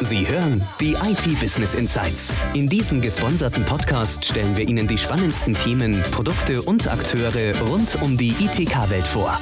[0.00, 2.32] Sie hören die IT Business Insights.
[2.54, 8.16] In diesem gesponserten Podcast stellen wir Ihnen die spannendsten Themen, Produkte und Akteure rund um
[8.16, 9.36] die ITK-Welt vor.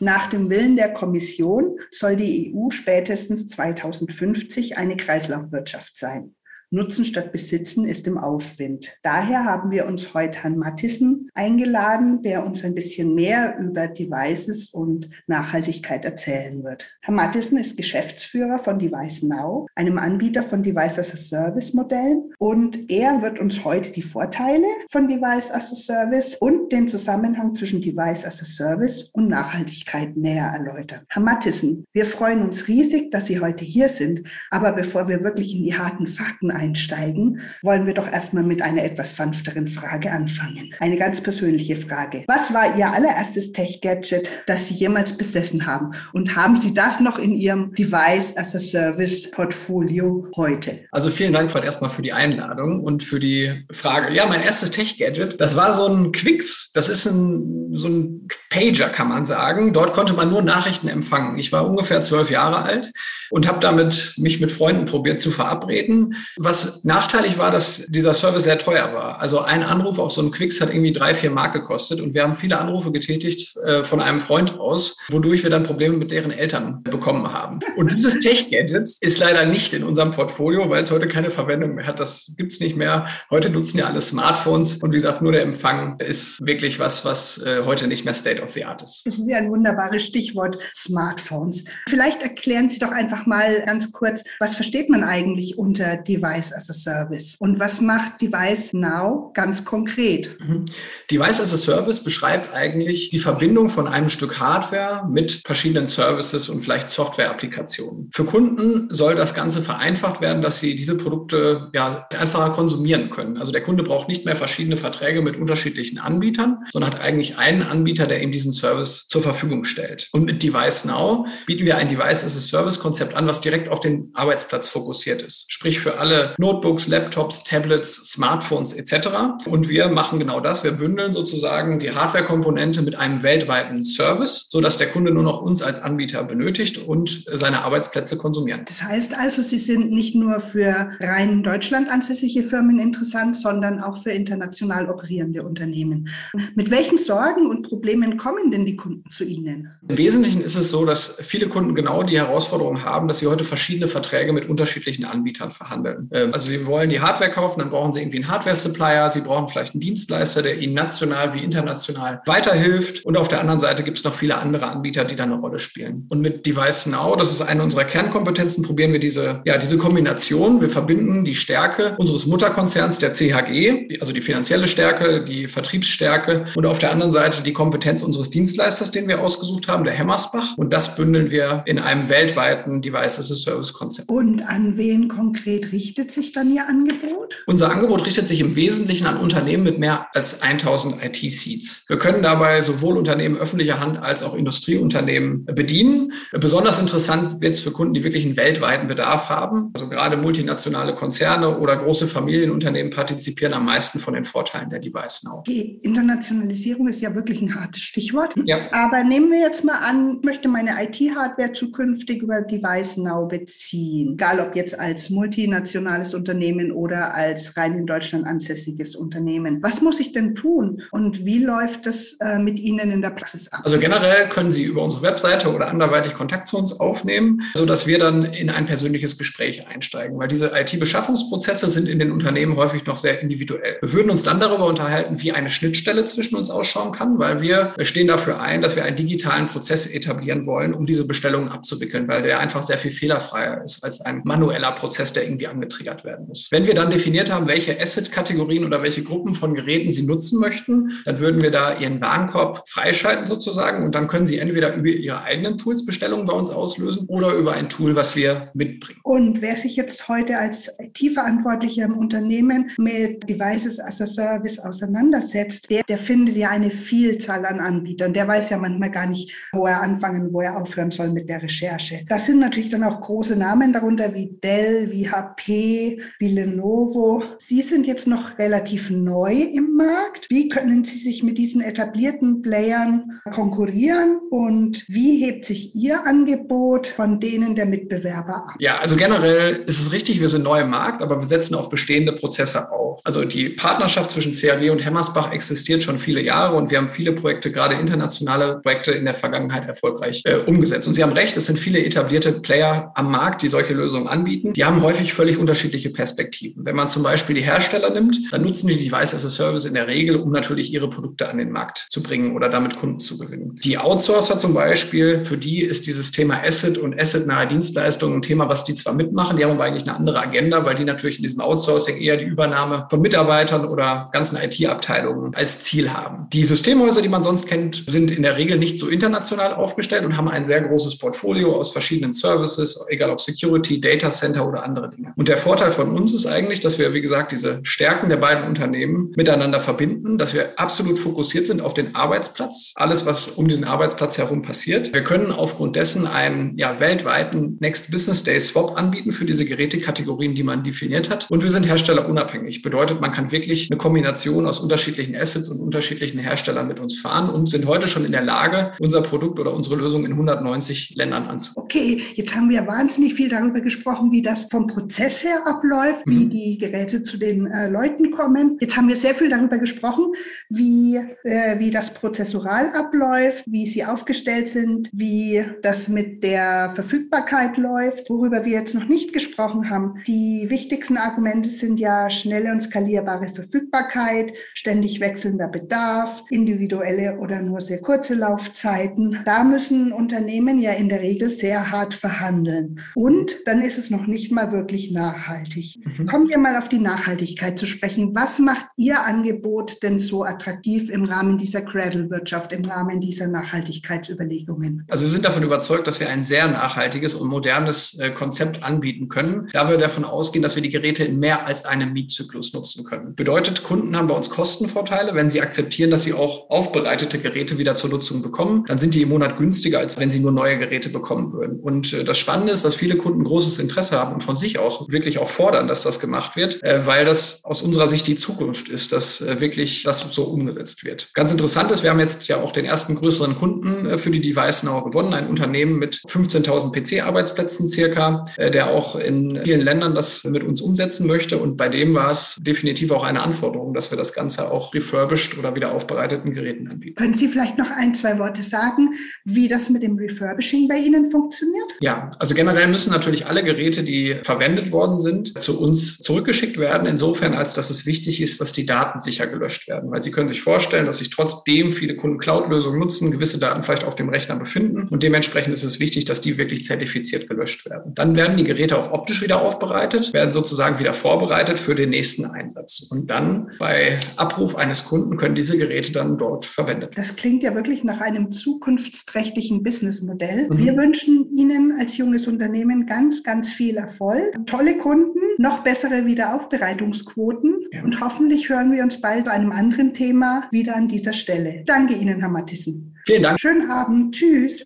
[0.00, 6.34] Nach dem Willen der Kommission soll die EU spätestens 2050 eine Kreislaufwirtschaft sein.
[6.74, 8.96] Nutzen statt Besitzen ist im Aufwind.
[9.02, 14.70] Daher haben wir uns heute Herrn Mattissen eingeladen, der uns ein bisschen mehr über Devices
[14.72, 16.88] und Nachhaltigkeit erzählen wird.
[17.02, 22.30] Herr Mattissen ist Geschäftsführer von Device Now, einem Anbieter von Device as a Service Modellen.
[22.38, 27.54] Und er wird uns heute die Vorteile von Device as a Service und den Zusammenhang
[27.54, 31.02] zwischen Device as a Service und Nachhaltigkeit näher erläutern.
[31.08, 34.22] Herr Mattissen, wir freuen uns riesig, dass Sie heute hier sind.
[34.50, 38.84] Aber bevor wir wirklich in die harten Fakten einsteigen, wollen wir doch erstmal mit einer
[38.84, 40.72] etwas sanfteren Frage anfangen.
[40.78, 42.24] Eine ganz persönliche Frage.
[42.28, 45.92] Was war Ihr allererstes Tech-Gadget, das Sie jemals besessen haben?
[46.12, 50.80] Und haben Sie das noch in Ihrem Device as a Service Portfolio heute?
[50.92, 54.14] Also vielen Dank erstmal für die Einladung und für die Frage.
[54.14, 56.70] Ja, mein erstes Tech-Gadget, das war so ein Quicks.
[56.74, 59.72] Das ist ein, so ein Pager, kann man sagen.
[59.72, 61.38] Dort konnte man nur Nachrichten empfangen.
[61.38, 62.92] Ich war ungefähr zwölf Jahre alt
[63.30, 66.14] und habe damit mich mit Freunden probiert zu verabreden.
[66.36, 69.20] Was was nachteilig war, dass dieser Service sehr teuer war.
[69.22, 72.24] Also ein Anruf auf so einen Quicks hat irgendwie drei, vier Mark gekostet und wir
[72.24, 76.30] haben viele Anrufe getätigt äh, von einem Freund aus, wodurch wir dann Probleme mit deren
[76.30, 77.60] Eltern bekommen haben.
[77.76, 81.86] Und dieses Tech-Gadget ist leider nicht in unserem Portfolio, weil es heute keine Verwendung mehr
[81.86, 82.00] hat.
[82.00, 83.08] Das gibt es nicht mehr.
[83.30, 87.38] Heute nutzen ja alle Smartphones und wie gesagt, nur der Empfang ist wirklich was, was
[87.38, 89.06] äh, heute nicht mehr State of the Art ist.
[89.06, 91.64] Das ist ja ein wunderbares Stichwort, Smartphones.
[91.88, 96.52] Vielleicht erklären Sie doch einfach mal ganz kurz, was versteht man eigentlich unter Device Device
[96.52, 97.36] as a Service.
[97.38, 100.36] Und was macht Device Now ganz konkret?
[100.40, 100.64] Mhm.
[101.10, 106.48] Device as a Service beschreibt eigentlich die Verbindung von einem Stück Hardware mit verschiedenen Services
[106.48, 108.10] und vielleicht Software-Applikationen.
[108.12, 113.36] Für Kunden soll das Ganze vereinfacht werden, dass sie diese Produkte ja einfacher konsumieren können.
[113.36, 117.62] Also der Kunde braucht nicht mehr verschiedene Verträge mit unterschiedlichen Anbietern, sondern hat eigentlich einen
[117.62, 120.08] Anbieter, der ihm diesen Service zur Verfügung stellt.
[120.12, 123.68] Und mit Device Now bieten wir ein Device as a Service Konzept an, was direkt
[123.68, 125.50] auf den Arbeitsplatz fokussiert ist.
[125.50, 129.08] Sprich für alle Notebooks, Laptops, Tablets, Smartphones etc.
[129.46, 130.64] Und wir machen genau das.
[130.64, 135.62] Wir bündeln sozusagen die Hardware-Komponente mit einem weltweiten Service, sodass der Kunde nur noch uns
[135.62, 138.62] als Anbieter benötigt und seine Arbeitsplätze konsumieren.
[138.66, 144.02] Das heißt also, Sie sind nicht nur für rein Deutschland ansässige Firmen interessant, sondern auch
[144.02, 146.08] für international operierende Unternehmen.
[146.54, 149.70] Mit welchen Sorgen und Problemen kommen denn die Kunden zu Ihnen?
[149.88, 153.44] Im Wesentlichen ist es so, dass viele Kunden genau die Herausforderung haben, dass sie heute
[153.44, 156.08] verschiedene Verträge mit unterschiedlichen Anbietern verhandeln.
[156.12, 159.48] Ähm, also Sie wollen die Hardware kaufen, dann brauchen Sie irgendwie einen Hardware-Supplier, Sie brauchen
[159.48, 163.04] vielleicht einen Dienstleister, der Ihnen national wie international weiterhilft.
[163.04, 165.58] Und auf der anderen Seite gibt es noch viele andere Anbieter, die da eine Rolle
[165.58, 166.06] spielen.
[166.10, 170.60] Und mit Device Now, das ist eine unserer Kernkompetenzen, probieren wir diese, ja, diese Kombination.
[170.60, 176.66] Wir verbinden die Stärke unseres Mutterkonzerns, der CHG, also die finanzielle Stärke, die Vertriebsstärke und
[176.66, 180.56] auf der anderen Seite die Kompetenz unseres Dienstleisters, den wir ausgesucht haben, der Hemmersbach.
[180.56, 184.08] Und das bündeln wir in einem weltweiten Device as a Service Konzept.
[184.08, 187.44] Und an wen konkret richtet sich dann Ihr Angebot?
[187.46, 191.84] Unser Angebot richtet sich im Wesentlichen an Unternehmen mit mehr als 1000 IT-Seats.
[191.88, 196.12] Wir können dabei sowohl Unternehmen öffentlicher Hand als auch Industrieunternehmen bedienen.
[196.32, 199.70] Besonders interessant wird es für Kunden, die wirklich einen weltweiten Bedarf haben.
[199.74, 205.22] Also gerade multinationale Konzerne oder große Familienunternehmen partizipieren am meisten von den Vorteilen der Device
[205.24, 205.42] Now.
[205.46, 208.34] Die Internationalisierung ist ja wirklich ein hartes Stichwort.
[208.44, 208.68] Ja.
[208.72, 214.14] Aber nehmen wir jetzt mal an, ich möchte meine IT-Hardware zukünftig über Device Now beziehen.
[214.14, 219.58] Egal ob jetzt als multinationale internationales Unternehmen oder als rein in Deutschland ansässiges Unternehmen.
[219.62, 223.48] Was muss ich denn tun und wie läuft das äh, mit Ihnen in der Praxis
[223.52, 223.60] ab?
[223.64, 227.98] Also generell können Sie über unsere Webseite oder anderweitig Kontakt zu uns aufnehmen, sodass wir
[227.98, 232.96] dann in ein persönliches Gespräch einsteigen, weil diese IT-Beschaffungsprozesse sind in den Unternehmen häufig noch
[232.96, 233.76] sehr individuell.
[233.80, 237.74] Wir würden uns dann darüber unterhalten, wie eine Schnittstelle zwischen uns ausschauen kann, weil wir
[237.80, 242.22] stehen dafür ein, dass wir einen digitalen Prozess etablieren wollen, um diese Bestellungen abzuwickeln, weil
[242.22, 246.26] der einfach sehr viel fehlerfreier ist als ein manueller Prozess, der irgendwie angetriggert gesichert werden
[246.28, 246.48] muss.
[246.50, 250.90] Wenn wir dann definiert haben, welche Asset-Kategorien oder welche Gruppen von Geräten Sie nutzen möchten,
[251.04, 255.22] dann würden wir da Ihren Warenkorb freischalten sozusagen und dann können Sie entweder über Ihre
[255.22, 259.00] eigenen Tools Bestellungen bei uns auslösen oder über ein Tool, was wir mitbringen.
[259.02, 265.70] Und wer sich jetzt heute als IT-Verantwortlicher im Unternehmen mit Devices as a Service auseinandersetzt,
[265.70, 268.12] der, der findet ja eine Vielzahl an Anbietern.
[268.12, 271.42] Der weiß ja manchmal gar nicht, wo er anfangen, wo er aufhören soll mit der
[271.42, 272.04] Recherche.
[272.08, 277.22] Das sind natürlich dann auch große Namen darunter wie Dell, wie HP, HP, wie Lenovo.
[277.38, 280.28] Sie sind jetzt noch relativ neu im Markt.
[280.30, 286.88] Wie können Sie sich mit diesen etablierten Playern konkurrieren und wie hebt sich Ihr Angebot
[286.88, 288.56] von denen der Mitbewerber ab?
[288.58, 291.68] Ja, also generell ist es richtig, wir sind neu im Markt, aber wir setzen auf
[291.68, 293.00] bestehende Prozesse auf.
[293.04, 297.12] Also die Partnerschaft zwischen CAW und Hemmersbach existiert schon viele Jahre und wir haben viele
[297.12, 300.86] Projekte, gerade internationale Projekte in der Vergangenheit erfolgreich äh, umgesetzt.
[300.88, 304.52] Und Sie haben recht, es sind viele etablierte Player am Markt, die solche Lösungen anbieten.
[304.52, 306.64] Die haben häufig völlig unterschiedliche Perspektiven.
[306.64, 309.74] Wenn man zum Beispiel die Hersteller nimmt, dann nutzen die Device as a Service in
[309.74, 313.18] der Regel, um natürlich ihre Produkte an den Markt zu bringen oder damit Kunden zu
[313.18, 313.58] gewinnen.
[313.64, 318.48] Die Outsourcer zum Beispiel, für die ist dieses Thema Asset und Asset-nahe Dienstleistungen ein Thema,
[318.48, 321.22] was die zwar mitmachen, die haben aber eigentlich eine andere Agenda, weil die natürlich in
[321.22, 326.26] diesem Outsourcing eher die Übernahme von Mitarbeitern oder ganzen IT-Abteilungen als Ziel haben.
[326.32, 330.16] Die Systemhäuser, die man sonst kennt, sind in der Regel nicht so international aufgestellt und
[330.16, 334.90] haben ein sehr großes Portfolio aus verschiedenen Services, egal ob Security, Data Center oder andere
[334.90, 335.12] Dinge.
[335.16, 338.44] Und der Vorteil von uns ist eigentlich, dass wir, wie gesagt, diese Stärken der beiden
[338.44, 343.64] Unternehmen miteinander verbinden, dass wir absolut fokussiert sind auf den Arbeitsplatz, alles, was um diesen
[343.64, 344.94] Arbeitsplatz herum passiert.
[344.94, 350.34] Wir können aufgrund dessen einen ja, weltweiten Next Business Day Swap anbieten für diese Gerätekategorien,
[350.34, 351.30] die man definiert hat.
[351.30, 352.62] Und wir sind herstellerunabhängig.
[352.62, 357.28] Bedeutet, man kann wirklich eine Kombination aus unterschiedlichen Assets und unterschiedlichen Herstellern mit uns fahren
[357.28, 361.26] und sind heute schon in der Lage, unser Produkt oder unsere Lösung in 190 Ländern
[361.26, 361.62] anzubieten.
[361.62, 366.12] Okay, jetzt haben wir wahnsinnig viel darüber gesprochen, wie das vom Prozess her abläuft, mhm.
[366.12, 368.58] wie die Geräte zu den äh, Leuten kommen.
[368.60, 370.12] Jetzt haben wir sehr viel darüber gesprochen,
[370.48, 377.56] wie, äh, wie das prozessural abläuft, wie sie aufgestellt sind, wie das mit der Verfügbarkeit
[377.56, 378.08] läuft.
[378.10, 383.28] Worüber wir jetzt noch nicht gesprochen haben, die wichtigsten Argumente sind ja schnelle und skalierbare
[383.28, 389.20] Verfügbarkeit, ständig wechselnder Bedarf, individuelle oder nur sehr kurze Laufzeiten.
[389.24, 392.80] Da müssen Unternehmen ja in der Regel sehr hart verhandeln.
[392.94, 394.90] Und dann ist es noch nicht mal wirklich
[395.22, 395.78] nachhaltig.
[395.84, 396.06] Mhm.
[396.06, 398.14] Kommen wir mal auf die Nachhaltigkeit zu sprechen.
[398.14, 404.86] Was macht Ihr Angebot denn so attraktiv im Rahmen dieser Cradle-Wirtschaft, im Rahmen dieser Nachhaltigkeitsüberlegungen?
[404.88, 409.08] Also wir sind davon überzeugt, dass wir ein sehr nachhaltiges und modernes äh, Konzept anbieten
[409.08, 412.84] können, da wir davon ausgehen, dass wir die Geräte in mehr als einem Mietzyklus nutzen
[412.84, 413.14] können.
[413.14, 417.74] Bedeutet, Kunden haben bei uns Kostenvorteile, wenn sie akzeptieren, dass sie auch aufbereitete Geräte wieder
[417.74, 420.88] zur Nutzung bekommen, dann sind die im Monat günstiger, als wenn sie nur neue Geräte
[420.88, 421.60] bekommen würden.
[421.60, 424.88] Und äh, das Spannende ist, dass viele Kunden großes Interesse haben und von sich auch
[424.88, 428.68] wirklich auch fordern, dass das gemacht wird, äh, weil das aus unserer Sicht die Zukunft
[428.68, 431.12] ist, dass äh, wirklich das so umgesetzt wird.
[431.14, 434.62] Ganz interessant ist, wir haben jetzt ja auch den ersten größeren Kunden für die Device
[434.62, 440.44] Now gewonnen, ein Unternehmen mit 15.000 PC-Arbeitsplätzen circa, der auch in vielen Ländern das mit
[440.44, 441.38] uns umsetzen möchte.
[441.38, 445.38] Und bei dem war es definitiv auch eine Anforderung, dass wir das Ganze auch refurbished
[445.38, 446.96] oder wieder aufbereiteten Geräten anbieten.
[446.96, 448.94] Können Sie vielleicht noch ein, zwei Worte sagen,
[449.24, 451.72] wie das mit dem Refurbishing bei Ihnen funktioniert?
[451.80, 456.86] Ja, also generell müssen natürlich alle Geräte, die verwendet worden sind, zu uns zurückgeschickt werden,
[456.86, 459.90] insofern als dass es wichtig ist, dass die Daten sicher gelöscht werden.
[459.90, 463.84] Weil Sie können sich vorstellen, dass sich trotzdem viele Kunden Cloud-Lösungen nutzen, gewisse Daten vielleicht
[463.84, 467.94] auf dem Rechner befinden und dementsprechend ist es wichtig, dass die wirklich zertifiziert gelöscht werden.
[467.94, 472.24] Dann werden die Geräte auch optisch wieder aufbereitet, werden sozusagen wieder vorbereitet für den nächsten
[472.24, 472.88] Einsatz.
[472.90, 476.94] Und dann bei Abruf eines Kunden können diese Geräte dann dort verwendet werden.
[476.96, 480.48] Das klingt ja wirklich nach einem zukunftsträchtigen Businessmodell.
[480.48, 480.58] Mhm.
[480.58, 484.91] Wir wünschen Ihnen als junges Unternehmen ganz, ganz viel Erfolg, tolle Kunden,
[485.38, 487.82] noch bessere Wiederaufbereitungsquoten ja.
[487.82, 491.62] und hoffentlich hören wir uns bald bei einem anderen Thema wieder an dieser Stelle.
[491.66, 492.94] Danke Ihnen, Herr Mattissen.
[493.06, 493.40] Vielen Dank.
[493.40, 494.14] Schönen Abend.
[494.14, 494.62] Tschüss.